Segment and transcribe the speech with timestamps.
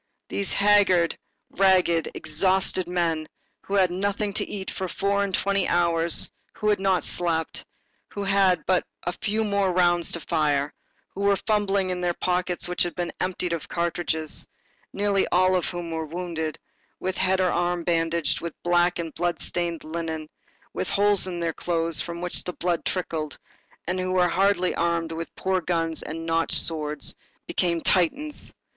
[0.29, 1.15] These haggard,
[1.51, 3.27] ragged, exhausted men,
[3.61, 7.63] who had had nothing to eat for four and twenty hours, who had not slept,
[8.09, 10.73] who had but a few more rounds to fire,
[11.09, 14.47] who were fumbling in their pockets which had been emptied of cartridges,
[14.91, 16.57] nearly all of whom were wounded,
[16.99, 20.27] with head or arm bandaged with black and blood stained linen,
[20.73, 23.37] with holes in their clothes from which the blood trickled,
[23.85, 27.13] and who were hardly armed with poor guns and notched swords,
[27.45, 28.55] became Titans.